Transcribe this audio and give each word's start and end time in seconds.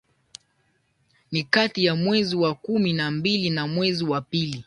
ni 1.31 1.43
kati 1.43 1.85
ya 1.85 1.95
mwezi 1.95 2.35
wa 2.35 2.55
kumi 2.55 2.93
na 2.93 3.11
mbili 3.11 3.49
na 3.49 3.67
mwezi 3.67 4.03
wa 4.03 4.21
pili 4.21 4.59